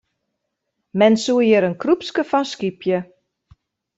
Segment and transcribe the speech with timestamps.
[0.99, 2.97] Men soe hjir in krupsje fan skypje.